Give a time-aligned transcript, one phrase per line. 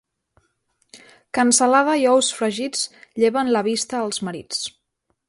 [1.37, 2.83] Cansalada i ous fregits
[3.25, 4.65] lleven la vista als marits.